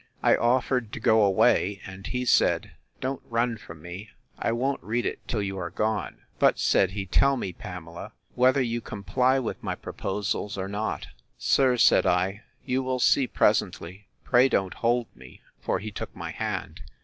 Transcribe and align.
I 0.23 0.35
offered 0.35 0.91
to 0.93 0.99
go 0.99 1.21
away; 1.23 1.79
and 1.85 2.07
he 2.07 2.25
said, 2.25 2.71
Don't 3.01 3.21
run 3.23 3.55
from 3.57 3.83
me; 3.83 4.09
I 4.39 4.51
won't 4.51 4.81
read 4.81 5.05
it 5.05 5.19
till 5.27 5.43
you 5.43 5.59
are 5.59 5.69
gone. 5.69 6.21
But, 6.39 6.57
said 6.57 6.93
he, 6.93 7.05
tell 7.05 7.37
me, 7.37 7.53
Pamela, 7.53 8.13
whether 8.33 8.63
you 8.63 8.81
comply 8.81 9.37
with 9.37 9.61
my 9.61 9.75
proposals, 9.75 10.57
or 10.57 10.67
not? 10.67 11.05
Sir, 11.37 11.77
said 11.77 12.07
I, 12.07 12.41
you 12.65 12.81
will 12.81 12.99
see 12.99 13.27
presently; 13.27 14.07
pray 14.23 14.49
don't 14.49 14.73
hold 14.73 15.05
me; 15.15 15.41
for 15.59 15.77
he 15.77 15.91
took 15.91 16.15
my 16.15 16.31
hand. 16.31 16.81